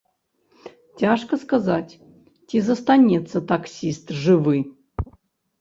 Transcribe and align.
Цяжка 1.01 1.33
сказаць, 1.43 1.93
ці 2.53 2.57
застанецца 2.71 3.37
таксіст 3.53 4.05
жывы. 4.23 4.57